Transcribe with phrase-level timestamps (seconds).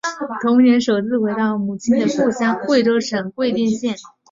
[0.41, 3.93] 同年首次回到母亲的故乡贵州省贵定县。